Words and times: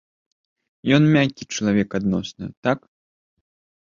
Ён 0.95 1.03
мяккі 1.15 1.43
чалавек 1.57 1.89
адносна, 1.99 2.45
так? 2.69 2.79